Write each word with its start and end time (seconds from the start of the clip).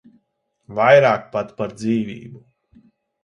Vairāk 0.77 1.27
pat 1.35 1.53
par 1.61 1.75
dzīvību. 1.81 2.43